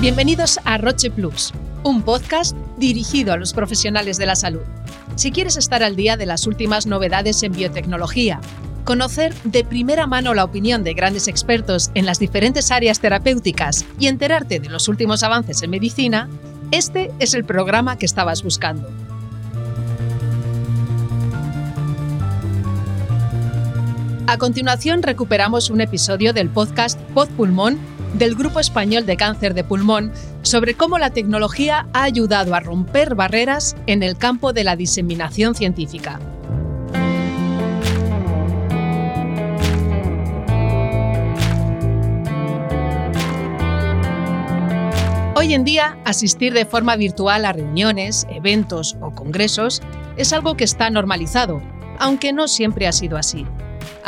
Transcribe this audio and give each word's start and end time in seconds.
Bienvenidos 0.00 0.60
a 0.64 0.78
Roche 0.78 1.10
Plus, 1.10 1.52
un 1.82 2.02
podcast 2.02 2.56
dirigido 2.76 3.32
a 3.32 3.36
los 3.36 3.52
profesionales 3.52 4.16
de 4.16 4.26
la 4.26 4.36
salud. 4.36 4.62
Si 5.16 5.32
quieres 5.32 5.56
estar 5.56 5.82
al 5.82 5.96
día 5.96 6.16
de 6.16 6.24
las 6.24 6.46
últimas 6.46 6.86
novedades 6.86 7.42
en 7.42 7.50
biotecnología, 7.50 8.40
conocer 8.84 9.34
de 9.42 9.64
primera 9.64 10.06
mano 10.06 10.34
la 10.34 10.44
opinión 10.44 10.84
de 10.84 10.94
grandes 10.94 11.26
expertos 11.26 11.90
en 11.94 12.06
las 12.06 12.20
diferentes 12.20 12.70
áreas 12.70 13.00
terapéuticas 13.00 13.84
y 13.98 14.06
enterarte 14.06 14.60
de 14.60 14.68
los 14.68 14.86
últimos 14.86 15.24
avances 15.24 15.64
en 15.64 15.70
medicina, 15.70 16.28
este 16.70 17.10
es 17.18 17.34
el 17.34 17.42
programa 17.42 17.98
que 17.98 18.06
estabas 18.06 18.44
buscando. 18.44 18.88
A 24.28 24.38
continuación 24.38 25.02
recuperamos 25.02 25.70
un 25.70 25.80
episodio 25.80 26.32
del 26.32 26.50
podcast 26.50 27.00
Pod 27.14 27.30
Pulmón 27.30 27.97
del 28.14 28.34
Grupo 28.34 28.60
Español 28.60 29.06
de 29.06 29.16
Cáncer 29.16 29.54
de 29.54 29.64
Pulmón 29.64 30.12
sobre 30.42 30.74
cómo 30.74 30.98
la 30.98 31.10
tecnología 31.10 31.86
ha 31.92 32.04
ayudado 32.04 32.54
a 32.54 32.60
romper 32.60 33.14
barreras 33.14 33.76
en 33.86 34.02
el 34.02 34.16
campo 34.16 34.52
de 34.52 34.64
la 34.64 34.76
diseminación 34.76 35.54
científica. 35.54 36.20
Hoy 45.40 45.54
en 45.54 45.62
día, 45.62 45.96
asistir 46.04 46.52
de 46.52 46.66
forma 46.66 46.96
virtual 46.96 47.44
a 47.44 47.52
reuniones, 47.52 48.26
eventos 48.28 48.96
o 49.00 49.12
congresos 49.12 49.80
es 50.16 50.32
algo 50.32 50.56
que 50.56 50.64
está 50.64 50.90
normalizado, 50.90 51.62
aunque 52.00 52.32
no 52.32 52.48
siempre 52.48 52.88
ha 52.88 52.92
sido 52.92 53.16
así. 53.16 53.46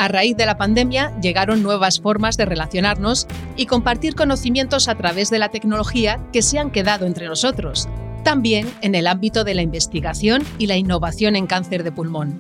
A 0.01 0.09
raíz 0.09 0.35
de 0.35 0.47
la 0.47 0.57
pandemia 0.57 1.13
llegaron 1.21 1.63
nuevas 1.63 2.01
formas 2.01 2.39
de 2.39 2.47
relacionarnos 2.47 3.27
y 3.55 3.67
compartir 3.67 4.15
conocimientos 4.15 4.89
a 4.89 4.95
través 4.95 5.29
de 5.29 5.39
la 5.39 5.51
tecnología 5.51 6.19
que 6.33 6.41
se 6.41 6.59
han 6.59 6.71
quedado 6.71 7.05
entre 7.05 7.27
nosotros, 7.27 7.87
también 8.25 8.67
en 8.81 8.95
el 8.95 9.07
ámbito 9.07 9.45
de 9.45 9.53
la 9.53 9.61
investigación 9.61 10.43
y 10.57 10.69
la 10.69 10.79
innovación 10.79 11.37
en 11.37 11.47
cáncer 11.47 11.85
de 11.85 11.93
pulmón. 11.93 12.39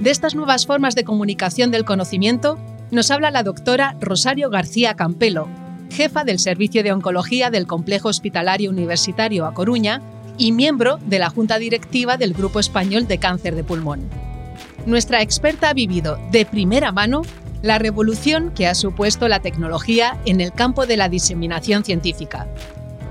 De 0.00 0.10
estas 0.10 0.34
nuevas 0.34 0.66
formas 0.66 0.96
de 0.96 1.04
comunicación 1.04 1.70
del 1.70 1.84
conocimiento 1.84 2.58
nos 2.90 3.12
habla 3.12 3.30
la 3.30 3.44
doctora 3.44 3.94
Rosario 4.00 4.50
García 4.50 4.94
Campelo, 4.94 5.48
jefa 5.88 6.24
del 6.24 6.40
Servicio 6.40 6.82
de 6.82 6.90
Oncología 6.90 7.50
del 7.50 7.68
Complejo 7.68 8.08
Hospitalario 8.08 8.70
Universitario 8.70 9.46
A 9.46 9.54
Coruña 9.54 10.02
y 10.36 10.50
miembro 10.50 10.98
de 11.06 11.20
la 11.20 11.30
Junta 11.30 11.60
Directiva 11.60 12.16
del 12.16 12.32
Grupo 12.32 12.58
Español 12.58 13.06
de 13.06 13.18
Cáncer 13.18 13.54
de 13.54 13.62
Pulmón. 13.62 14.31
Nuestra 14.86 15.22
experta 15.22 15.70
ha 15.70 15.74
vivido 15.74 16.18
de 16.32 16.44
primera 16.44 16.90
mano 16.90 17.22
la 17.62 17.78
revolución 17.78 18.52
que 18.52 18.66
ha 18.66 18.74
supuesto 18.74 19.28
la 19.28 19.40
tecnología 19.40 20.18
en 20.24 20.40
el 20.40 20.52
campo 20.52 20.86
de 20.86 20.96
la 20.96 21.08
diseminación 21.08 21.84
científica. 21.84 22.48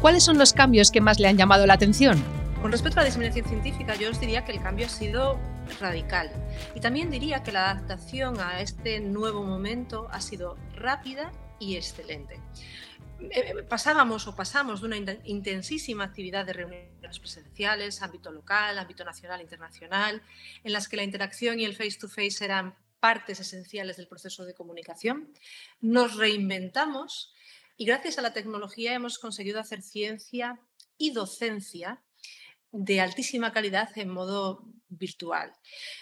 ¿Cuáles 0.02 0.24
son 0.24 0.38
los 0.38 0.52
cambios 0.52 0.92
que 0.92 1.00
más 1.00 1.20
le 1.20 1.30
han 1.30 1.38
llamado 1.38 1.66
la 1.66 1.76
atención? 1.76 2.22
Con 2.62 2.74
respecto 2.74 3.00
a 3.00 3.04
la 3.04 3.08
diseminación 3.08 3.48
científica, 3.48 3.96
yo 3.96 4.10
os 4.10 4.20
diría 4.20 4.44
que 4.44 4.52
el 4.52 4.62
cambio 4.62 4.88
ha 4.88 4.90
sido 4.90 5.40
radical. 5.80 6.30
Y 6.76 6.82
también 6.82 7.10
diría 7.10 7.42
que 7.42 7.54
la 7.54 7.72
adaptación 7.72 8.40
a 8.42 8.60
este 8.60 9.00
nuevo 9.00 9.44
momento 9.44 10.10
ha 10.12 10.20
sido 10.20 10.58
rápida 10.76 11.32
y 11.60 11.78
excelente. 11.78 12.42
Eh, 13.30 13.54
eh, 13.60 13.64
pasábamos 13.64 14.28
o 14.28 14.36
pasamos 14.36 14.82
de 14.82 14.88
una 14.88 14.98
intensísima 15.26 16.04
actividad 16.04 16.46
de 16.46 16.54
reuniones 16.54 17.20
presenciales, 17.20 18.02
ámbito 18.02 18.32
local, 18.32 18.80
ámbito 18.80 19.04
nacional, 19.04 19.42
internacional, 19.42 20.22
en 20.64 20.74
las 20.74 20.88
que 20.88 20.98
la 20.98 21.04
interacción 21.04 21.60
y 21.60 21.66
el 21.66 21.76
face-to-face 21.76 22.44
eran 22.44 22.76
partes 23.00 23.40
esenciales 23.40 23.98
del 23.98 24.08
proceso 24.08 24.46
de 24.46 24.54
comunicación. 24.54 25.34
Nos 25.82 26.16
reinventamos 26.16 27.34
y 27.78 27.86
gracias 27.86 28.18
a 28.18 28.22
la 28.22 28.34
tecnología 28.34 28.94
hemos 28.94 29.20
conseguido 29.20 29.60
hacer 29.60 29.82
ciencia 29.82 30.60
y 30.98 31.12
docencia 31.12 32.02
de 32.72 33.02
altísima 33.02 33.52
calidad 33.52 33.90
en 33.98 34.10
modo 34.10 34.66
virtual. 34.92 35.54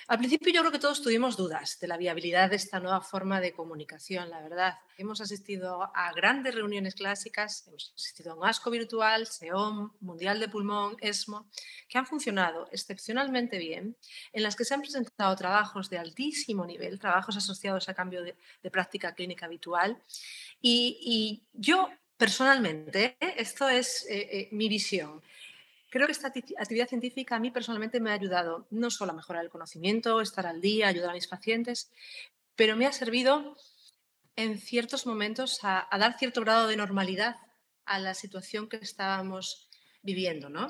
Al 0.07 0.17
principio 0.17 0.51
yo 0.51 0.61
creo 0.61 0.71
que 0.71 0.79
todos 0.79 1.01
tuvimos 1.01 1.37
dudas 1.37 1.77
de 1.79 1.87
la 1.87 1.97
viabilidad 1.97 2.49
de 2.49 2.55
esta 2.55 2.79
nueva 2.79 3.01
forma 3.01 3.39
de 3.39 3.53
comunicación, 3.53 4.29
la 4.29 4.41
verdad. 4.41 4.73
Hemos 4.97 5.21
asistido 5.21 5.91
a 5.93 6.11
grandes 6.13 6.55
reuniones 6.55 6.95
clásicas, 6.95 7.67
hemos 7.67 7.93
asistido 7.95 8.31
a 8.31 8.35
un 8.35 8.45
ASCO 8.45 8.71
virtual, 8.71 9.27
SEOM, 9.27 9.91
Mundial 10.01 10.39
de 10.39 10.49
Pulmón, 10.49 10.97
ESMO, 10.99 11.47
que 11.87 11.99
han 11.99 12.07
funcionado 12.07 12.67
excepcionalmente 12.71 13.59
bien, 13.59 13.95
en 14.33 14.43
las 14.43 14.55
que 14.55 14.65
se 14.65 14.73
han 14.73 14.81
presentado 14.81 15.35
trabajos 15.35 15.89
de 15.89 15.99
altísimo 15.99 16.65
nivel, 16.65 16.99
trabajos 16.99 17.37
asociados 17.37 17.89
a 17.89 17.93
cambio 17.93 18.23
de, 18.23 18.35
práctica 18.71 19.13
clínica 19.13 19.45
habitual. 19.45 20.01
Y, 20.61 21.43
yo 21.53 21.89
personalmente, 22.17 23.15
esto 23.19 23.69
es 23.69 24.05
eh, 24.09 24.27
eh, 24.31 24.49
mi 24.51 24.67
visión, 24.67 25.21
Creo 25.89 26.05
que 26.05 26.11
esta 26.11 26.27
actividad 26.27 26.87
científica 26.87 27.35
a 27.35 27.39
mí 27.39 27.49
personalmente 27.49 27.99
me 27.99 28.11
ha 28.11 28.13
ayudado 28.13 28.67
no 28.69 28.91
solo 28.91 29.11
a 29.11 29.15
mejorar 29.15 29.43
el 29.43 29.49
conocimiento, 29.49 30.21
estar 30.21 30.45
al 30.45 30.61
día, 30.61 30.87
ayudar 30.87 31.09
a 31.09 31.13
mis 31.13 31.27
pacientes, 31.27 31.91
pero 32.55 32.75
me 32.75 32.85
ha 32.85 32.91
servido 32.91 33.55
en 34.35 34.59
ciertos 34.59 35.05
momentos 35.05 35.59
a, 35.63 35.87
dar 35.97 36.17
cierto 36.17 36.41
grado 36.41 36.67
de 36.67 36.77
normalidad 36.77 37.37
a 37.85 37.99
la 37.99 38.13
situación 38.13 38.69
que 38.69 38.77
estábamos 38.77 39.67
viviendo. 40.03 40.49
¿no? 40.49 40.69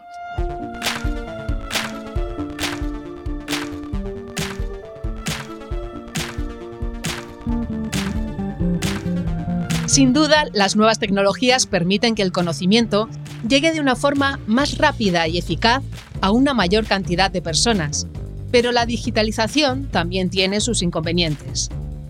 Sin 9.89 10.13
duda, 10.13 10.45
las 10.53 10.75
nuevas 10.75 10.99
tecnologías 10.99 11.65
permiten 11.65 12.13
que 12.13 12.21
el 12.21 12.31
conocimiento 12.31 13.09
llegue 13.47 13.71
de 13.71 13.79
una 13.79 13.95
forma 13.95 14.39
más 14.45 14.77
rápida 14.77 15.27
y 15.27 15.39
eficaz 15.39 15.83
a 16.21 16.29
una 16.29 16.53
mayor 16.53 16.85
cantidad 16.85 17.31
de 17.31 17.41
personas. 17.41 18.05
Pero 18.51 18.71
la 18.71 18.85
digitalización 18.85 19.89
también 19.89 20.29
tiene 20.29 20.61
sus 20.61 20.83
inconvenientes. 20.83 21.69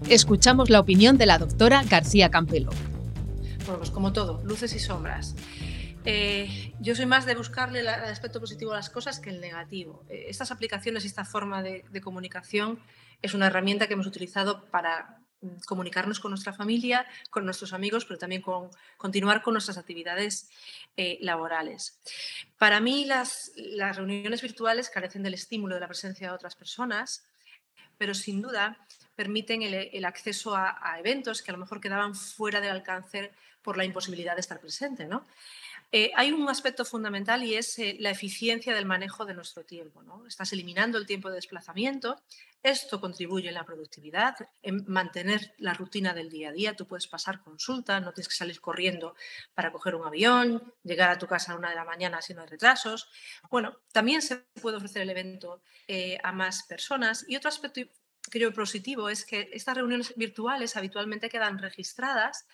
Escuchamos 0.09 0.69
la 0.69 0.81
opinión 0.81 1.17
de 1.17 1.25
la 1.25 1.37
doctora 1.37 1.83
García 1.85 2.29
Campelo. 2.29 2.71
Bueno, 3.63 3.77
pues 3.77 3.91
como 3.91 4.11
todo, 4.11 4.43
luces 4.43 4.75
y 4.75 4.79
sombras. 4.79 5.37
Eh, 6.03 6.73
yo 6.81 6.95
soy 6.95 7.05
más 7.05 7.25
de 7.25 7.35
buscarle 7.35 7.79
el 7.79 7.87
aspecto 7.87 8.41
positivo 8.41 8.73
a 8.73 8.75
las 8.75 8.89
cosas 8.89 9.21
que 9.21 9.29
el 9.29 9.39
negativo. 9.39 10.03
Eh, 10.09 10.25
estas 10.27 10.51
aplicaciones 10.51 11.05
y 11.05 11.07
esta 11.07 11.23
forma 11.23 11.63
de 11.63 12.01
comunicación 12.03 12.77
es 13.21 13.33
una 13.33 13.47
herramienta 13.47 13.87
que 13.87 13.93
hemos 13.93 14.07
utilizado 14.07 14.65
para 14.65 15.19
comunicarnos 15.65 16.19
con 16.19 16.31
nuestra 16.31 16.53
familia, 16.53 17.05
con 17.29 17.45
nuestros 17.45 17.73
amigos, 17.73 18.05
pero 18.05 18.19
también 18.19 18.41
con 18.41 18.69
continuar 18.97 19.41
con 19.41 19.53
nuestras 19.53 19.77
actividades 19.77 20.49
eh, 20.97 21.17
laborales. 21.21 21.99
Para 22.57 22.79
mí 22.79 23.05
las, 23.05 23.51
las 23.55 23.95
reuniones 23.95 24.41
virtuales 24.41 24.89
carecen 24.89 25.23
del 25.23 25.35
estímulo 25.35 25.75
de 25.75 25.81
la 25.81 25.87
presencia 25.87 26.27
de 26.27 26.33
otras 26.33 26.55
personas, 26.55 27.25
pero 27.97 28.13
sin 28.13 28.41
duda 28.41 28.77
permiten 29.15 29.61
el, 29.63 30.05
acceso 30.05 30.55
a, 30.55 30.95
eventos 30.97 31.41
que 31.41 31.51
a 31.51 31.53
lo 31.53 31.59
mejor 31.59 31.81
quedaban 31.81 32.15
fuera 32.15 32.61
del 32.61 32.71
alcance 32.71 33.33
por 33.61 33.75
la 33.75 33.83
imposibilidad 33.83 34.35
de 34.35 34.39
estar 34.39 34.61
presente. 34.61 35.05
¿no? 35.05 35.27
Eh, 35.91 36.11
hay 36.15 36.31
un 36.31 36.47
aspecto 36.49 36.85
fundamental 36.85 37.43
y 37.43 37.55
es 37.55 37.79
eh, 37.79 37.97
la 37.99 38.11
eficiencia 38.11 38.75
del 38.75 38.85
manejo 38.85 39.25
de 39.25 39.33
nuestro 39.33 39.65
tiempo. 39.65 40.03
¿no? 40.03 40.25
Estás 40.27 40.53
eliminando 40.53 40.97
el 40.97 41.05
tiempo 41.05 41.29
de 41.29 41.35
desplazamiento 41.35 42.21
esto 42.61 42.99
contribuye 42.99 43.47
en 43.47 43.53
la 43.53 43.65
productividad, 43.65 44.35
en 44.61 44.83
mantener 44.87 45.53
la 45.59 45.73
rutina 45.73 46.13
del 46.13 46.29
día 46.29 46.49
a 46.49 46.51
día. 46.51 46.75
Tú 46.75 46.85
puedes 46.85 47.07
pasar 47.07 47.41
consulta, 47.41 48.01
no 48.01 48.11
tienes 48.11 48.27
que 48.27 48.35
salir 48.35 48.59
corriendo 48.59 49.15
para 49.53 49.71
coger 49.71 49.95
un 49.95 50.05
avión, 50.05 50.73
llegar 50.83 51.09
a 51.09 51.17
tu 51.17 51.25
casa 51.25 51.53
a 51.53 51.55
una 51.55 51.69
de 51.69 51.75
la 51.75 51.85
mañana 51.85 52.21
si 52.21 52.33
no 52.33 52.41
hay 52.41 52.47
retrasos. 52.47 53.09
Bueno, 53.49 53.79
también 53.93 54.21
se 54.21 54.37
puede 54.61 54.75
ofrecer 54.75 55.03
el 55.03 55.09
evento 55.09 55.61
eh, 55.87 56.17
a 56.21 56.33
más 56.33 56.63
personas. 56.63 57.25
Y 57.29 57.37
otro 57.37 57.47
aspecto 57.47 57.81
que 58.29 58.51
positivo 58.51 59.09
es 59.09 59.25
que 59.25 59.49
estas 59.53 59.77
reuniones 59.77 60.13
virtuales 60.17 60.75
habitualmente 60.75 61.29
quedan 61.29 61.59
registradas 61.59 62.45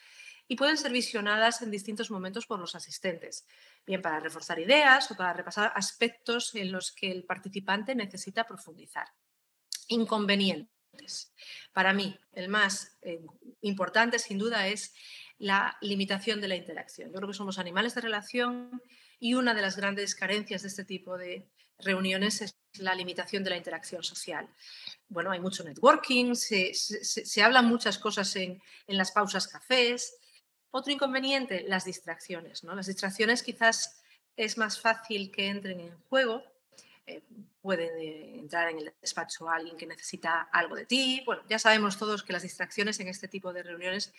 y 0.47 0.56
pueden 0.56 0.77
ser 0.77 0.92
visionadas 0.92 1.62
en 1.62 1.71
distintos 1.71 2.12
momentos 2.12 2.45
por 2.45 2.59
los 2.59 2.75
asistentes, 2.75 3.45
bien 3.86 4.01
para 4.01 4.19
reforzar 4.19 4.59
ideas 4.59 5.09
o 5.12 5.15
para 5.15 5.33
repasar 5.33 5.71
aspectos 5.75 6.53
en 6.56 6.71
los 6.71 6.92
que 6.92 7.12
el 7.12 7.24
participante 7.24 7.95
necesita 7.95 8.45
profundizar 8.45 9.07
inconvenientes. 9.88 11.33
Para 11.74 11.94
mí, 11.94 12.18
el 12.33 12.47
más 12.47 12.97
eh, 13.01 13.21
importante, 13.62 14.19
sin 14.19 14.38
duda, 14.38 14.68
es 14.68 14.94
la 15.38 15.77
limitación 15.81 16.39
de 16.42 16.47
la 16.47 16.56
interacción. 16.56 17.09
Yo 17.09 17.18
creo 17.18 17.27
que 17.27 17.33
somos 17.33 17.59
animales 17.59 17.95
de 17.95 18.01
relación 18.01 18.81
y 19.19 19.33
una 19.33 19.53
de 19.53 19.62
las 19.62 19.75
grandes 19.75 20.15
carencias 20.15 20.62
de 20.62 20.69
este 20.69 20.86
tipo 20.86 21.18
de 21.18 21.50
reuniones 21.80 22.42
es 22.42 22.57
la 22.77 22.95
limitación 22.95 23.44
de 23.44 23.50
la 23.50 23.57
interacción 23.57 24.03
social. 24.03 24.47
Bueno, 25.07 25.31
hay 25.31 25.39
mucho 25.39 25.63
networking, 25.63 26.36
se, 26.36 26.74
se, 26.74 27.44
hablan 27.44 27.65
muchas 27.65 27.97
cosas 27.97 28.33
en, 28.36 28.62
en, 28.88 28.97
las 28.97 29.12
pausas 29.12 29.47
cafés. 29.47 30.18
Otro 30.77 30.92
inconveniente, 30.92 31.63
las 31.69 31.86
distracciones. 31.86 32.66
¿no? 32.66 32.75
Las 32.75 32.88
distracciones 32.88 33.44
quizás 33.44 34.04
es 34.36 34.57
más 34.57 34.77
fácil 34.77 35.31
que 35.31 35.48
entren 35.48 35.80
en 35.80 35.98
juego 36.10 36.44
eh, 37.07 37.24
puede 37.62 37.86
eh, 37.86 38.39
entrar 38.39 38.69
en 38.69 38.80
el 38.80 38.94
despacho 39.00 39.50
alguien 39.50 39.77
que 39.77 39.88
necesita 39.88 40.42
algo 40.51 40.75
de 40.75 40.86
ti. 40.86 41.24
Bueno, 41.25 41.44
ya 41.48 41.60
sabemos 41.60 41.98
todos 41.98 42.24
que 42.24 42.33
las 42.33 42.44
distracciones 42.44 43.00
en 43.00 43.07
este 43.07 43.30
tipo 43.30 43.54
de 43.54 43.63
reuniones 43.63 44.12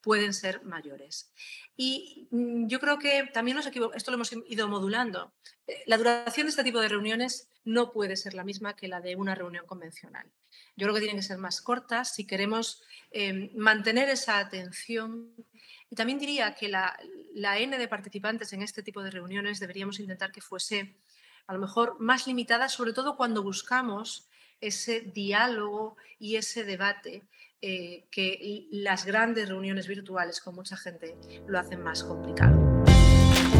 pueden 0.00 0.32
ser 0.32 0.62
mayores. 0.64 1.30
Y 1.76 2.26
mm, 2.30 2.68
yo 2.68 2.80
creo 2.80 2.98
que 2.98 3.28
también 3.32 3.56
nos 3.56 3.66
esto 3.66 4.10
lo 4.10 4.14
hemos 4.14 4.32
ido 4.48 4.66
modulando. 4.66 5.32
Eh, 5.66 5.82
la 5.86 5.98
duración 5.98 6.46
de 6.46 6.50
este 6.50 6.64
tipo 6.64 6.80
de 6.80 6.88
reuniones 6.88 7.48
no 7.64 7.92
puede 7.92 8.16
ser 8.16 8.32
la 8.32 8.44
misma 8.44 8.74
que 8.74 8.88
la 8.88 9.02
de 9.02 9.14
una 9.14 9.34
reunión 9.34 9.66
convencional. 9.66 10.26
Yo 10.76 10.86
creo 10.86 10.94
que 10.94 11.00
tienen 11.00 11.16
que 11.16 11.26
ser 11.26 11.38
más 11.38 11.60
cortas 11.60 12.14
si 12.14 12.24
queremos 12.24 12.82
em, 13.10 13.50
mantener 13.56 14.08
esa 14.08 14.38
atención. 14.38 15.34
Y 15.90 15.96
también 15.96 16.18
diría 16.18 16.54
que 16.54 16.68
la, 16.68 16.98
la 17.34 17.58
N 17.58 17.76
de 17.78 17.88
participantes 17.88 18.52
en 18.52 18.62
este 18.62 18.82
tipo 18.82 19.02
de 19.02 19.10
reuniones 19.10 19.60
deberíamos 19.60 20.00
intentar 20.00 20.32
que 20.32 20.40
fuese 20.40 20.96
a 21.46 21.54
lo 21.54 21.58
mejor 21.58 21.96
más 21.98 22.26
limitada, 22.26 22.68
sobre 22.68 22.92
todo 22.92 23.16
cuando 23.16 23.42
buscamos 23.42 24.28
ese 24.60 25.00
diálogo 25.00 25.96
y 26.18 26.36
ese 26.36 26.64
debate 26.64 27.22
eh, 27.62 28.04
que 28.10 28.66
las 28.70 29.04
grandes 29.06 29.48
reuniones 29.48 29.88
virtuales 29.88 30.40
con 30.40 30.54
mucha 30.54 30.76
gente 30.76 31.16
lo 31.46 31.58
hacen 31.58 31.82
más 31.82 32.04
complicado. 32.04 32.84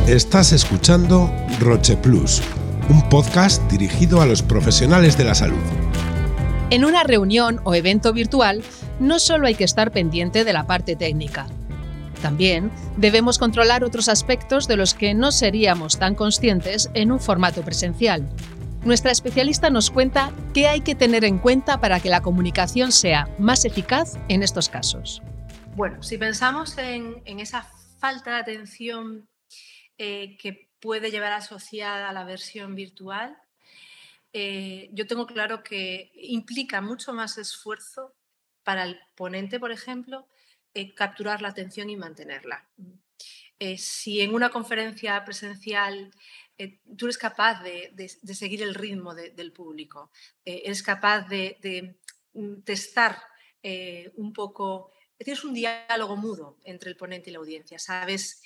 Estás 0.06 0.52
escuchando 0.52 1.30
Roche 1.60 1.96
Plus, 1.96 2.42
un 2.90 3.08
podcast 3.08 3.62
dirigido 3.70 4.20
a 4.20 4.26
los 4.26 4.42
profesionales 4.42 5.16
de 5.16 5.24
la 5.24 5.34
salud. 5.34 5.62
En 6.70 6.84
una 6.84 7.02
reunión 7.04 7.60
o 7.64 7.74
evento 7.74 8.12
virtual 8.12 8.62
no 9.00 9.18
solo 9.18 9.46
hay 9.46 9.54
que 9.54 9.64
estar 9.64 9.90
pendiente 9.90 10.44
de 10.44 10.52
la 10.52 10.66
parte 10.66 10.94
técnica. 10.94 11.46
También 12.22 12.70
debemos 12.96 13.38
controlar 13.38 13.84
otros 13.84 14.08
aspectos 14.08 14.66
de 14.66 14.76
los 14.76 14.94
que 14.94 15.14
no 15.14 15.32
seríamos 15.32 15.98
tan 15.98 16.14
conscientes 16.14 16.90
en 16.94 17.12
un 17.12 17.20
formato 17.20 17.62
presencial. 17.62 18.28
Nuestra 18.84 19.10
especialista 19.10 19.70
nos 19.70 19.90
cuenta 19.90 20.32
qué 20.54 20.68
hay 20.68 20.80
que 20.80 20.94
tener 20.94 21.24
en 21.24 21.38
cuenta 21.38 21.80
para 21.80 22.00
que 22.00 22.08
la 22.08 22.22
comunicación 22.22 22.92
sea 22.92 23.28
más 23.38 23.64
eficaz 23.64 24.16
en 24.28 24.42
estos 24.42 24.68
casos. 24.68 25.22
Bueno, 25.74 26.02
si 26.02 26.16
pensamos 26.16 26.76
en, 26.78 27.22
esa 27.26 27.62
falta 27.98 28.30
de 28.30 28.40
atención 28.40 29.28
eh, 29.98 30.36
que 30.38 30.68
puede 30.80 31.10
llevar 31.10 31.32
asociada 31.32 32.08
a 32.08 32.12
la 32.12 32.24
versión 32.24 32.74
virtual, 32.74 33.36
eh, 34.32 34.90
yo 34.92 35.06
tengo 35.06 35.26
claro 35.26 35.62
que 35.62 36.10
implica 36.14 36.80
mucho 36.80 37.12
más 37.12 37.38
esfuerzo 37.38 38.14
para 38.62 38.84
el 38.84 38.98
ponente, 39.14 39.58
por 39.58 39.72
ejemplo, 39.72 40.28
eh, 40.78 40.94
capturar 40.94 41.42
la 41.42 41.48
atención 41.48 41.90
y 41.90 41.96
mantenerla. 41.96 42.64
Eh, 43.58 43.76
si 43.78 44.20
en 44.20 44.32
una 44.32 44.48
conferencia 44.48 45.24
presencial 45.24 46.12
eh, 46.56 46.78
tú 46.96 47.06
eres 47.06 47.18
capaz 47.18 47.64
de, 47.64 47.92
seguir 48.32 48.62
el 48.62 48.76
ritmo 48.76 49.12
del 49.12 49.52
público, 49.52 50.12
eres 50.44 50.84
capaz 50.84 51.26
de, 51.28 51.96
mm, 52.32 52.60
testar 52.62 53.20
un 54.14 54.32
poco, 54.32 54.92
tienes 55.18 55.42
un 55.42 55.52
diálogo 55.52 56.16
mudo 56.16 56.58
entre 56.62 56.90
el 56.90 56.96
ponente 56.96 57.30
y 57.30 57.32
la 57.32 57.40
audiencia, 57.40 57.80
sabes 57.80 58.40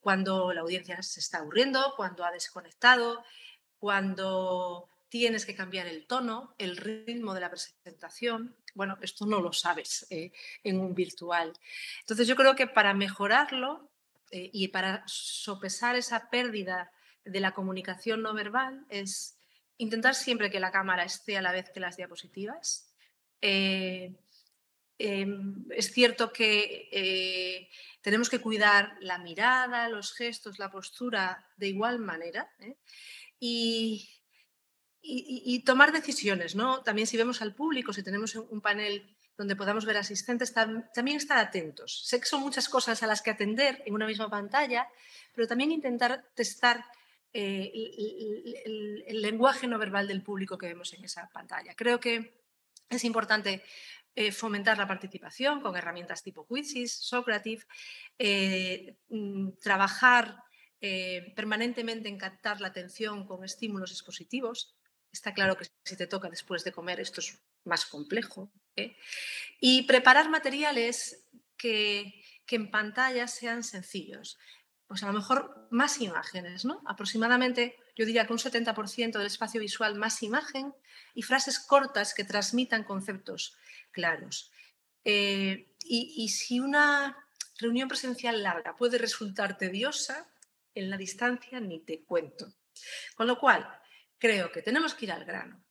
cuando 0.00 0.52
la 0.52 0.62
audiencia 0.62 1.00
se 1.02 1.20
está 1.20 1.38
aburriendo, 1.38 1.94
cuando 1.96 2.24
ha 2.24 2.32
desconectado, 2.32 3.22
cuando 3.78 4.88
tienes 5.08 5.46
que 5.46 5.54
cambiar 5.54 5.86
el 5.86 6.06
tono, 6.06 6.54
el 6.58 6.76
ritmo 6.76 7.34
de 7.34 7.40
la 7.40 7.50
presentación. 7.50 8.56
Bueno, 8.74 8.98
esto 9.00 9.26
no 9.26 9.40
lo 9.40 9.52
sabes 9.52 10.06
eh, 10.10 10.32
en 10.64 10.80
un 10.80 10.94
virtual. 10.94 11.52
Entonces 12.00 12.26
yo 12.26 12.36
creo 12.36 12.54
que 12.56 12.66
para 12.66 12.94
mejorarlo 12.94 13.90
eh, 14.30 14.50
y 14.52 14.68
para 14.68 15.04
sopesar 15.06 15.96
esa 15.96 16.28
pérdida 16.30 16.92
de 17.24 17.40
la 17.40 17.54
comunicación 17.54 18.22
no 18.22 18.34
verbal 18.34 18.84
es 18.88 19.38
intentar 19.78 20.14
siempre 20.14 20.50
que 20.50 20.60
la 20.60 20.70
cámara 20.70 21.04
esté 21.04 21.36
a 21.36 21.42
la 21.42 21.52
vez 21.52 21.70
que 21.70 21.80
las 21.80 21.96
diapositivas. 21.96 22.92
Eh, 23.40 24.14
em, 24.98 25.66
es 25.70 25.92
cierto 25.92 26.32
que 26.32 27.68
tenemos 28.00 28.30
que 28.30 28.40
cuidar 28.40 28.96
la 29.00 29.18
mirada, 29.18 29.88
los 29.88 30.14
gestos, 30.14 30.58
la 30.58 30.70
postura 30.70 31.46
de 31.56 31.68
igual 31.68 31.98
manera. 31.98 32.50
Y, 33.38 34.08
y, 35.08 35.60
tomar 35.60 35.92
decisiones, 35.92 36.56
¿no? 36.56 36.82
También 36.82 37.06
si 37.06 37.16
vemos 37.16 37.40
al 37.40 37.54
público, 37.54 37.92
si 37.92 38.02
tenemos 38.02 38.34
un 38.34 38.60
panel 38.60 39.06
donde 39.36 39.54
podamos 39.54 39.84
ver 39.84 39.96
asistentes, 39.98 40.52
también 40.52 41.16
estar 41.16 41.38
atentos. 41.38 42.06
Sé 42.06 42.18
que 42.18 42.26
son 42.26 42.40
muchas 42.40 42.68
cosas 42.68 43.02
a 43.02 43.06
las 43.06 43.22
que 43.22 43.30
atender 43.30 43.82
en 43.86 43.94
una 43.94 44.06
misma 44.06 44.30
pantalla, 44.30 44.88
pero 45.34 45.46
también 45.46 45.70
intentar 45.70 46.24
testar 46.34 46.84
eh, 47.32 47.70
el, 48.64 49.20
lenguaje 49.20 49.66
no 49.66 49.78
verbal 49.78 50.08
del 50.08 50.22
público 50.22 50.56
que 50.56 50.68
vemos 50.68 50.94
en 50.94 51.04
esa 51.04 51.28
pantalla. 51.28 51.74
Creo 51.74 52.00
que 52.00 52.40
es 52.88 53.04
importante 53.04 53.62
eh, 54.14 54.32
fomentar 54.32 54.78
la 54.78 54.88
participación 54.88 55.60
con 55.60 55.76
herramientas 55.76 56.22
tipo 56.22 56.46
Quizzes, 56.46 56.92
Socrative, 56.92 57.62
eh, 58.18 58.96
mm, 59.10 59.50
trabajar 59.60 60.42
permanentemente 61.34 62.08
en 62.08 62.16
captar 62.16 62.60
la 62.60 62.68
atención 62.68 63.26
con 63.26 63.44
estímulos 63.44 63.90
expositivos, 63.90 64.76
Está 65.16 65.32
claro 65.32 65.56
que 65.56 65.66
si 65.82 65.96
te 65.96 66.06
toca 66.06 66.28
después 66.28 66.62
de 66.62 66.72
comer 66.72 67.00
esto 67.00 67.22
es 67.22 67.38
más 67.64 67.86
complejo. 67.86 68.52
¿eh? 68.76 68.98
Y 69.60 69.84
preparar 69.84 70.28
materiales 70.28 71.26
que, 71.56 72.22
en 72.50 72.70
pantalla 72.70 73.26
sean 73.26 73.64
sencillos. 73.64 74.38
Pues 74.86 75.02
a 75.02 75.06
lo 75.06 75.14
mejor 75.14 75.68
más 75.70 76.02
imágenes, 76.02 76.66
¿no? 76.66 76.82
Aproximadamente, 76.84 77.76
yo 77.96 78.04
diría 78.04 78.26
que 78.26 78.34
un 78.34 78.38
70% 78.38 79.12
del 79.16 79.26
espacio 79.26 79.58
visual 79.58 79.94
más 79.94 80.22
imagen 80.22 80.74
y 81.14 81.22
frases 81.22 81.58
cortas 81.58 82.12
que 82.12 82.24
transmitan 82.24 82.84
conceptos 82.84 83.56
claros. 83.92 84.52
Eh, 85.02 85.72
y 85.88 86.28
si 86.28 86.60
una 86.60 87.16
reunión 87.58 87.88
presencial 87.88 88.42
larga 88.42 88.76
puede 88.76 88.98
resultar 88.98 89.56
tediosa, 89.56 90.28
en 90.74 90.90
la 90.90 90.98
distancia 90.98 91.58
ni 91.58 91.80
te 91.80 92.04
cuento. 92.04 92.52
Con 93.16 93.26
lo 93.26 93.40
cual, 93.40 93.66
creo 94.18 94.50
que 94.52 94.62
tenemos 94.62 94.94
que 94.94 95.06
ir 95.06 95.12
al 95.12 95.24
grano, 95.24 95.62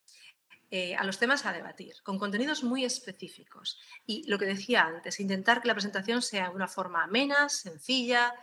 eh, 0.71 0.95
a 0.95 1.03
los 1.03 1.19
temas 1.19 1.45
a 1.45 1.53
debatir, 1.53 1.95
con 2.03 2.19
contenidos 2.19 2.63
muy 2.63 2.83
específicos. 2.83 3.79
Y 4.05 4.27
lo 4.29 4.37
que 4.37 4.45
decía 4.45 4.83
antes, 4.83 5.19
intentar 5.19 5.61
que 5.61 5.67
la 5.67 5.75
presentación 5.75 6.21
sea 6.21 6.49
de 6.49 6.55
una 6.55 6.67
forma 6.67 7.03
amena, 7.03 7.49
sencilla, 7.49 8.33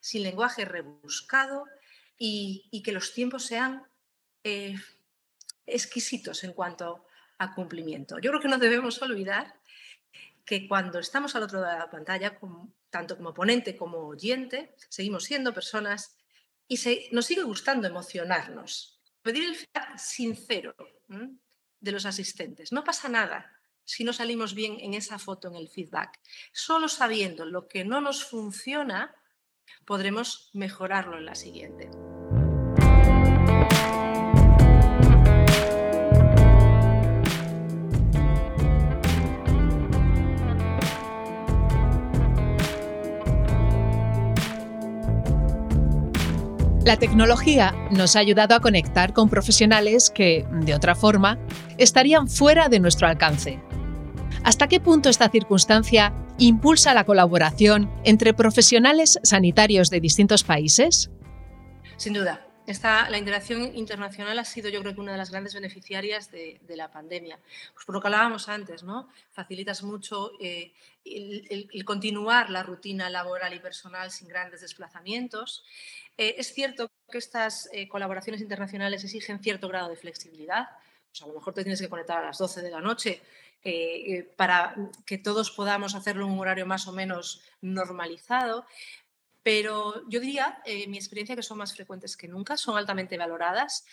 sin 0.00 0.22
lenguaje 0.22 0.64
rebuscado 0.64 1.64
y, 2.18 2.82
que 2.84 2.92
los 2.92 3.12
tiempos 3.12 3.44
sean 3.44 3.82
eh, 4.44 4.74
exquisitos 5.66 6.44
en 6.44 6.52
cuanto 6.52 7.06
a 7.38 7.54
cumplimiento. 7.54 8.18
Yo 8.18 8.30
creo 8.30 8.42
que 8.42 8.48
no 8.48 8.58
debemos 8.58 9.00
olvidar 9.02 9.54
que 10.44 10.68
cuando 10.68 10.98
estamos 10.98 11.34
al 11.34 11.44
otro 11.44 11.60
lado 11.60 11.72
de 11.72 11.78
la 11.78 11.90
pantalla, 11.90 12.38
tanto 12.90 13.16
como 13.16 13.32
ponente 13.32 13.76
como 13.76 13.98
oyente, 13.98 14.74
seguimos 14.88 15.24
siendo 15.24 15.54
personas 15.54 16.16
y 16.68 16.78
nos 17.12 17.26
sigue 17.26 17.42
gustando 17.42 17.88
emocionarnos 17.88 18.99
pedir 19.22 19.44
el 19.44 19.54
feedback 19.54 19.98
sincero 19.98 20.74
de 21.80 21.92
los 21.92 22.06
asistentes. 22.06 22.72
No 22.72 22.84
pasa 22.84 23.08
nada 23.08 23.60
si 23.84 24.04
no 24.04 24.12
salimos 24.12 24.54
bien 24.54 24.76
en 24.80 24.94
esa 24.94 25.18
foto, 25.18 25.48
en 25.48 25.56
el 25.56 25.68
feedback. 25.68 26.20
Solo 26.52 26.88
sabiendo 26.88 27.44
lo 27.44 27.66
que 27.66 27.84
no 27.84 28.00
nos 28.00 28.24
funciona, 28.24 29.14
podremos 29.84 30.50
mejorarlo 30.52 31.18
en 31.18 31.26
la 31.26 31.34
siguiente. 31.34 31.90
La 46.90 46.98
tecnología 46.98 47.70
nos 47.92 48.16
ha 48.16 48.18
ayudado 48.18 48.56
a 48.56 48.58
conectar 48.58 49.12
con 49.12 49.30
profesionales 49.30 50.10
que, 50.10 50.44
de 50.50 50.74
otra 50.74 50.96
forma, 50.96 51.38
estarían 51.78 52.28
fuera 52.28 52.68
de 52.68 52.80
nuestro 52.80 53.06
alcance. 53.06 53.62
¿Hasta 54.42 54.66
qué 54.66 54.80
punto 54.80 55.08
esta 55.08 55.28
circunstancia 55.28 56.12
impulsa 56.38 56.92
la 56.92 57.04
colaboración 57.04 57.88
entre 58.02 58.34
profesionales 58.34 59.20
sanitarios 59.22 59.88
de 59.88 60.00
distintos 60.00 60.42
países? 60.42 61.12
Sin 61.96 62.12
duda. 62.12 62.44
Esta, 62.66 63.10
la 63.10 63.18
integración 63.18 63.74
internacional 63.76 64.38
ha 64.38 64.44
sido, 64.44 64.68
yo 64.68 64.80
creo 64.80 64.94
que, 64.94 65.00
una 65.00 65.12
de 65.12 65.18
las 65.18 65.30
grandes 65.30 65.54
beneficiarias 65.54 66.30
de, 66.30 66.60
la 66.68 66.90
pandemia. 66.90 67.38
Pues 67.74 67.84
por 67.84 67.94
lo 67.94 68.00
que 68.00 68.06
hablábamos 68.08 68.48
antes, 68.48 68.84
¿no? 68.84 69.08
Facilitas 69.32 69.82
mucho 69.82 70.32
eh, 70.40 70.72
el, 71.04 71.84
continuar 71.84 72.50
la 72.50 72.62
rutina 72.62 73.10
laboral 73.10 73.54
y 73.54 73.58
personal 73.58 74.10
sin 74.10 74.28
grandes 74.28 74.60
desplazamientos. 74.60 75.64
Eh, 76.20 76.34
es 76.36 76.52
cierto 76.52 76.92
que 77.10 77.16
estas 77.16 77.70
eh, 77.72 77.88
colaboraciones 77.88 78.42
internacionales 78.42 79.02
exigen 79.02 79.42
cierto 79.42 79.68
grado 79.68 79.88
de 79.88 79.96
flexibilidad. 79.96 80.68
A 81.22 81.26
lo 81.26 81.32
mejor 81.32 81.54
te 81.54 81.62
tienes 81.62 81.80
que 81.80 81.88
conectar 81.88 82.18
a 82.18 82.26
las 82.26 82.36
12 82.36 82.60
de 82.60 82.70
la 82.70 82.82
noche 82.82 83.22
eh, 83.64 84.30
para 84.36 84.76
que 85.06 85.16
todos 85.16 85.50
podamos 85.50 85.94
hacerlo 85.94 86.26
en 86.26 86.32
un 86.32 86.40
horario 86.40 86.66
más 86.66 86.86
o 86.86 86.92
menos 86.92 87.40
normalizado. 87.62 88.66
Pero 89.42 90.06
yo 90.10 90.20
diría, 90.20 90.62
mi 90.88 90.98
experiencia, 90.98 91.34
que 91.34 91.42
son 91.42 91.56
más 91.56 91.72
frecuentes 91.74 92.18
que 92.18 92.28
nunca, 92.28 92.58
son 92.58 92.76
altamente 92.76 93.16
valoradas 93.16 93.86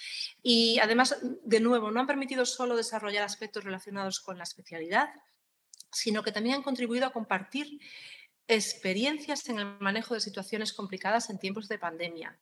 y 0.43 0.77
además, 0.79 1.15
de 1.21 1.61
nuevo, 1.61 1.89
no 1.91 2.01
han 2.01 2.07
permitido 2.07 2.45
solo 2.45 2.75
desarrollar 2.75 3.23
aspectos 3.23 3.63
relacionados 3.63 4.19
con 4.19 4.37
la 4.37 4.43
especialidad, 4.43 5.07
sino 5.93 6.21
que 6.21 6.33
también 6.33 6.55
han 6.55 6.63
contribuido 6.63 7.05
a 7.05 7.13
compartir 7.13 7.79
experiencias 8.47 9.49
en 9.49 9.59
el 9.59 9.65
manejo 9.79 10.13
de 10.13 10.21
situaciones 10.21 10.73
complicadas 10.73 11.29
en 11.29 11.37
tiempos 11.37 11.67
de 11.67 11.77
pandemia. 11.77 12.37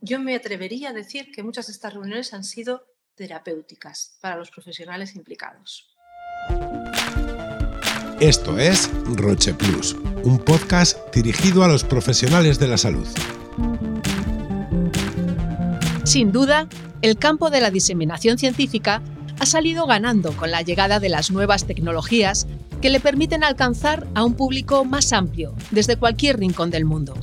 Yo 0.00 0.20
me 0.20 0.34
atrevería 0.34 0.90
a 0.90 0.92
decir 0.92 1.32
que 1.32 1.42
muchas 1.42 1.66
de 1.66 1.72
estas 1.72 1.94
reuniones 1.94 2.32
han 2.32 2.44
sido 2.44 2.86
terapéuticas 3.16 4.16
para 4.20 4.36
los 4.36 4.50
profesionales 4.50 5.16
implicados. 5.16 5.88
Esto 8.20 8.58
es 8.58 8.90
Roche 9.04 9.54
Plus, 9.54 9.94
un 10.24 10.38
podcast 10.38 11.14
dirigido 11.14 11.64
a 11.64 11.68
los 11.68 11.84
profesionales 11.84 12.58
de 12.58 12.68
la 12.68 12.78
salud. 12.78 13.06
Sin 16.04 16.32
duda, 16.32 16.68
el 17.02 17.18
campo 17.18 17.50
de 17.50 17.60
la 17.60 17.70
diseminación 17.70 18.38
científica 18.38 19.02
ha 19.40 19.46
salido 19.46 19.86
ganando 19.86 20.36
con 20.36 20.50
la 20.50 20.62
llegada 20.62 21.00
de 21.00 21.08
las 21.08 21.30
nuevas 21.30 21.66
tecnologías 21.66 22.46
que 22.80 22.90
le 22.90 23.00
permiten 23.00 23.44
alcanzar 23.44 24.06
a 24.14 24.24
un 24.24 24.34
público 24.34 24.84
más 24.84 25.12
amplio 25.12 25.54
desde 25.70 25.96
cualquier 25.96 26.38
rincón 26.38 26.70
del 26.70 26.84
mundo. 26.84 27.14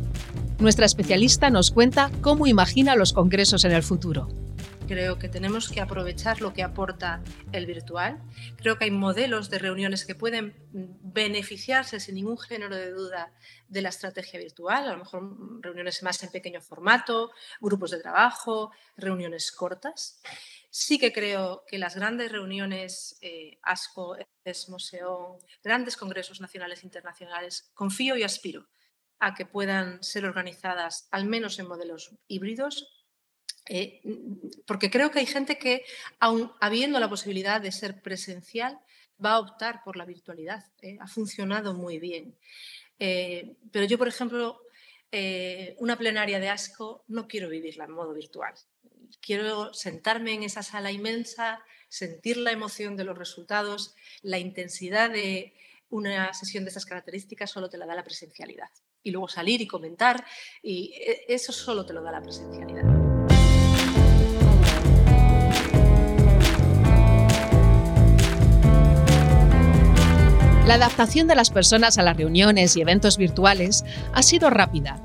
Nuestra 0.59 0.85
especialista 0.85 1.49
nos 1.49 1.71
cuenta 1.71 2.11
cómo 2.21 2.47
imagina 2.47 2.95
los 2.95 3.13
congresos 3.13 3.65
en 3.65 3.71
el 3.71 3.83
futuro. 3.83 4.44
Creo 4.87 5.17
que 5.17 5.29
tenemos 5.29 5.69
que 5.69 5.81
aprovechar 5.81 6.41
lo 6.41 6.53
que 6.53 6.61
aporta 6.61 7.23
el 7.51 7.65
virtual. 7.65 8.21
Creo 8.55 8.77
que 8.77 8.85
hay 8.85 8.91
modelos 8.91 9.49
de 9.49 9.57
reuniones 9.57 10.05
que 10.05 10.13
pueden 10.13 10.53
beneficiarse 10.71 11.99
sin 11.99 12.15
ningún 12.15 12.37
género 12.37 12.75
de 12.75 12.91
duda 12.91 13.33
de 13.67 13.81
la 13.81 13.89
estrategia 13.89 14.39
virtual, 14.39 14.87
a 14.87 14.91
lo 14.91 14.99
mejor 14.99 15.63
reuniones 15.63 16.03
más 16.03 16.21
en 16.21 16.29
pequeño 16.29 16.61
formato, 16.61 17.31
grupos 17.59 17.91
de 17.91 17.99
trabajo, 17.99 18.71
reuniones 18.95 19.51
cortas. 19.51 20.21
Sí 20.69 20.99
que 20.99 21.11
creo 21.11 21.63
que 21.67 21.79
las 21.79 21.95
grandes 21.95 22.31
reuniones, 22.31 23.17
eh, 23.21 23.57
ASCO, 23.63 24.17
ESMOSEON, 24.43 25.39
grandes 25.63 25.97
congresos 25.97 26.41
nacionales 26.41 26.83
e 26.83 26.85
internacionales, 26.85 27.71
confío 27.73 28.17
y 28.17 28.23
aspiro 28.23 28.67
a 29.19 29.33
que 29.33 29.45
puedan 29.45 30.03
ser 30.03 30.25
organizadas 30.25 31.07
al 31.09 31.25
menos 31.25 31.57
en 31.57 31.67
modelos 31.67 32.11
híbridos, 32.27 32.94
eh, 33.67 34.01
porque 34.65 34.89
creo 34.89 35.11
que 35.11 35.19
hay 35.19 35.25
gente 35.25 35.57
que, 35.57 35.83
aun 36.19 36.51
habiendo 36.59 36.99
la 36.99 37.09
posibilidad 37.09 37.61
de 37.61 37.71
ser 37.71 38.01
presencial, 38.01 38.79
va 39.23 39.33
a 39.33 39.39
optar 39.39 39.81
por 39.83 39.95
la 39.97 40.05
virtualidad. 40.05 40.65
Eh, 40.81 40.97
ha 40.99 41.07
funcionado 41.07 41.73
muy 41.73 41.99
bien. 41.99 42.35
pero 42.97 43.85
yo, 43.87 43.97
por 43.97 44.07
ejemplo, 44.07 44.61
una 45.77 45.97
plenaria 45.97 46.39
de 46.39 46.49
ASCO 46.49 47.03
no 47.07 47.27
quiero 47.27 47.49
vivirla 47.49 47.85
en 47.85 47.91
modo 47.91 48.13
virtual 48.13 48.55
quiero 49.21 49.73
sentarme 49.73 50.33
en 50.33 50.43
esa 50.43 50.63
sala 50.63 50.91
inmensa, 50.91 51.63
sentir 51.89 52.37
la 52.37 52.51
emoción 52.51 52.95
de 52.95 53.03
los 53.03 53.17
resultados, 53.17 53.95
la 54.21 54.37
intensidad 54.37 55.09
de 55.09 55.53
una 55.89 56.33
sesión 56.33 56.63
de 56.63 56.71
esas 56.71 56.85
características 56.85 57.51
solo 57.51 57.69
te 57.69 57.77
la 57.77 57.85
da 57.85 57.95
la 57.95 58.03
presencialidad. 58.03 58.69
Y 59.03 59.11
luego 59.11 59.27
salir 59.27 59.61
y 59.61 59.67
comentar, 59.67 60.25
y 60.63 60.93
eso 61.27 61.51
solo 61.51 61.85
te 61.85 61.93
lo 61.93 62.01
da 62.01 62.11
la 62.11 62.21
presencialidad. 62.21 63.04
La 70.65 70.75
adaptación 70.75 71.27
de 71.27 71.35
las 71.35 71.51
personas 71.51 71.99
a 71.99 72.01
las 72.01 72.17
reuniones 72.17 72.75
y 72.75 72.81
eventos 72.81 73.17
virtuales 73.17 73.85
ha 74.13 74.23
sido 74.23 74.49
rápida. 74.49 74.99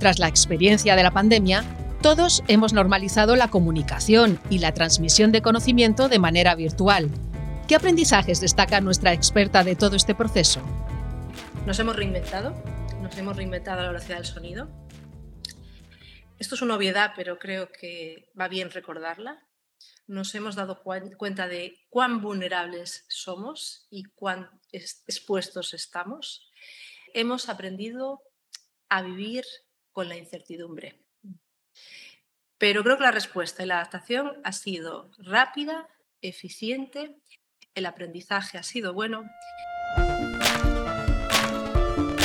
Tras 0.00 0.18
la 0.18 0.26
experiencia 0.26 0.96
de 0.96 1.04
la 1.04 1.12
pandemia, 1.12 1.62
todos 2.02 2.42
hemos 2.48 2.72
normalizado 2.72 3.36
la 3.36 3.46
comunicación 3.46 4.40
y 4.50 4.58
la 4.58 4.74
transmisión 4.74 5.30
de 5.30 5.40
conocimiento 5.40 6.08
de 6.08 6.18
manera 6.18 6.56
virtual. 6.56 7.08
¿Qué 7.68 7.76
aprendizajes 7.76 8.40
destaca 8.40 8.80
nuestra 8.80 9.12
experta 9.12 9.62
de 9.62 9.76
todo 9.76 9.94
este 9.94 10.16
proceso? 10.16 10.60
Nos 11.64 11.78
hemos 11.78 11.94
reinventado, 11.94 12.52
nos 13.00 13.16
hemos 13.16 13.36
reinventado 13.36 13.78
a 13.78 13.82
la 13.84 13.88
velocidad 13.90 14.16
del 14.16 14.26
sonido. 14.26 14.68
Esto 16.40 16.56
es 16.56 16.62
una 16.62 16.74
obviedad, 16.74 17.12
pero 17.14 17.38
creo 17.38 17.68
que 17.70 18.32
va 18.38 18.48
bien 18.48 18.72
recordarla. 18.72 19.38
Nos 20.06 20.34
hemos 20.34 20.54
dado 20.54 20.82
cuenta 20.82 21.48
de 21.48 21.78
cuán 21.88 22.20
vulnerables 22.20 23.06
somos 23.08 23.86
y 23.88 24.04
cuán 24.04 24.50
expuestos 24.70 25.72
estamos. 25.72 26.50
Hemos 27.14 27.48
aprendido 27.48 28.20
a 28.90 29.00
vivir 29.00 29.44
con 29.92 30.08
la 30.08 30.16
incertidumbre. 30.16 31.00
Pero 32.58 32.82
creo 32.82 32.98
que 32.98 33.04
la 33.04 33.12
respuesta 33.12 33.62
y 33.62 33.66
la 33.66 33.76
adaptación 33.76 34.40
ha 34.44 34.52
sido 34.52 35.10
rápida, 35.18 35.88
eficiente, 36.20 37.16
el 37.74 37.86
aprendizaje 37.86 38.58
ha 38.58 38.62
sido 38.62 38.92
bueno. 38.92 39.24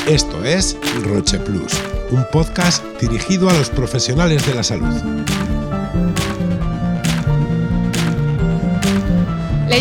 Esto 0.06 0.44
es 0.44 0.78
Roche 1.04 1.40
Plus, 1.40 1.74
un 2.12 2.26
podcast 2.32 2.84
dirigido 3.00 3.50
a 3.50 3.54
los 3.54 3.70
profesionales 3.70 4.46
de 4.46 4.56
la 4.56 4.64
salud. 4.64 5.69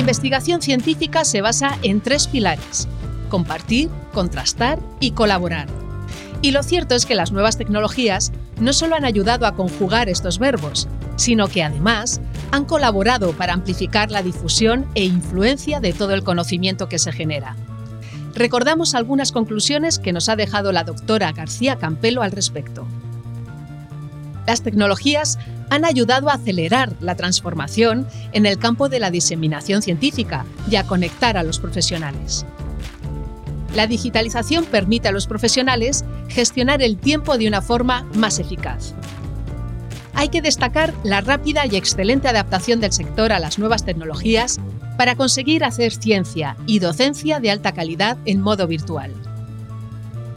Investigación 0.08 0.62
científica 0.62 1.22
se 1.26 1.42
basa 1.42 1.78
en 1.82 2.00
tres 2.00 2.28
pilares, 2.28 2.88
compartir, 3.28 3.90
contrastar 4.14 4.78
y 5.00 5.10
colaborar. 5.10 5.66
Y 6.40 6.52
lo 6.52 6.62
cierto 6.62 6.94
es 6.94 7.04
que 7.04 7.14
las 7.14 7.30
nuevas 7.30 7.58
tecnologías 7.58 8.32
no 8.58 8.72
solo 8.72 8.94
han 8.94 9.04
ayudado 9.04 9.44
a 9.44 9.54
conjugar 9.54 10.08
estos 10.08 10.38
verbos, 10.38 10.88
sino 11.16 11.48
que 11.48 11.62
además 11.62 12.22
han 12.52 12.64
colaborado 12.64 13.32
para 13.32 13.52
amplificar 13.52 14.10
la 14.10 14.22
difusión 14.22 14.86
e 14.94 15.04
influencia 15.04 15.78
de 15.78 15.92
todo 15.92 16.14
el 16.14 16.24
conocimiento 16.24 16.88
que 16.88 16.98
se 16.98 17.12
genera. 17.12 17.54
Recordamos 18.34 18.94
algunas 18.94 19.30
conclusiones 19.30 19.98
que 19.98 20.14
nos 20.14 20.30
ha 20.30 20.36
dejado 20.36 20.72
la 20.72 20.84
doctora 20.84 21.32
García 21.32 21.76
Campelo 21.76 22.22
al 22.22 22.32
respecto. 22.32 22.86
Las 24.46 24.62
tecnologías 24.62 25.38
han 25.70 25.84
ayudado 25.84 26.30
a 26.30 26.34
acelerar 26.34 26.92
la 27.00 27.14
transformación 27.14 28.06
en 28.32 28.46
el 28.46 28.58
campo 28.58 28.88
de 28.88 29.00
la 29.00 29.10
diseminación 29.10 29.82
científica 29.82 30.44
y 30.70 30.76
a 30.76 30.84
conectar 30.84 31.36
a 31.36 31.42
los 31.42 31.58
profesionales. 31.58 32.46
La 33.74 33.86
digitalización 33.86 34.64
permite 34.64 35.08
a 35.08 35.12
los 35.12 35.26
profesionales 35.26 36.04
gestionar 36.28 36.82
el 36.82 36.96
tiempo 36.96 37.36
de 37.36 37.48
una 37.48 37.62
forma 37.62 38.06
más 38.14 38.38
eficaz. 38.38 38.94
Hay 40.14 40.30
que 40.30 40.42
destacar 40.42 40.92
la 41.04 41.20
rápida 41.20 41.64
y 41.66 41.76
excelente 41.76 42.28
adaptación 42.28 42.80
del 42.80 42.92
sector 42.92 43.32
a 43.32 43.38
las 43.38 43.58
nuevas 43.58 43.84
tecnologías 43.84 44.58
para 44.96 45.14
conseguir 45.14 45.64
hacer 45.64 45.92
ciencia 45.92 46.56
y 46.66 46.80
docencia 46.80 47.38
de 47.38 47.52
alta 47.52 47.72
calidad 47.72 48.18
en 48.24 48.40
modo 48.40 48.66
virtual. 48.66 49.12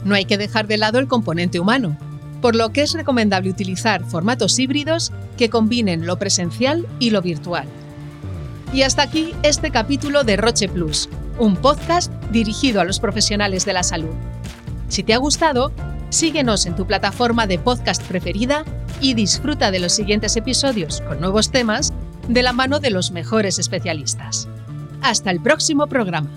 No 0.04 0.14
hay 0.14 0.24
que 0.24 0.38
dejar 0.38 0.68
de 0.68 0.78
lado 0.78 1.00
el 1.00 1.08
componente 1.08 1.58
humano, 1.58 1.96
por 2.42 2.56
lo 2.56 2.72
que 2.72 2.82
es 2.82 2.92
recomendable 2.92 3.48
utilizar 3.48 4.04
formatos 4.04 4.58
híbridos 4.58 5.12
que 5.38 5.48
combinen 5.48 6.06
lo 6.06 6.18
presencial 6.18 6.86
y 6.98 7.10
lo 7.10 7.22
virtual. 7.22 7.66
Y 8.74 8.82
hasta 8.82 9.02
aquí 9.02 9.32
este 9.42 9.70
capítulo 9.70 10.24
de 10.24 10.36
Roche 10.36 10.68
Plus, 10.68 11.08
un 11.38 11.56
podcast 11.56 12.12
dirigido 12.30 12.80
a 12.80 12.84
los 12.84 13.00
profesionales 13.00 13.64
de 13.64 13.72
la 13.72 13.82
salud. 13.82 14.14
Si 14.88 15.02
te 15.02 15.14
ha 15.14 15.18
gustado, 15.18 15.72
síguenos 16.10 16.66
en 16.66 16.74
tu 16.74 16.86
plataforma 16.86 17.46
de 17.46 17.58
podcast 17.58 18.02
preferida 18.02 18.64
y 19.00 19.14
disfruta 19.14 19.70
de 19.70 19.78
los 19.78 19.92
siguientes 19.92 20.36
episodios 20.36 21.00
con 21.02 21.20
nuevos 21.20 21.50
temas 21.50 21.92
de 22.28 22.42
la 22.42 22.52
mano 22.52 22.80
de 22.80 22.90
los 22.90 23.12
mejores 23.12 23.58
especialistas. 23.58 24.48
Hasta 25.00 25.30
el 25.30 25.40
próximo 25.40 25.86
programa. 25.86 26.30